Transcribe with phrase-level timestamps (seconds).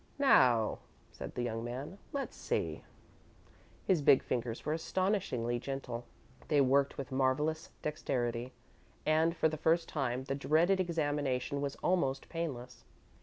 [0.17, 0.79] "Now,"
[1.11, 2.83] said the young man, "let's see."
[3.85, 6.05] His big fingers were astonishingly gentle,
[6.47, 8.51] they worked with marvellous dexterity,
[9.05, 12.83] and, for the first time, the dreaded examination was almost painless.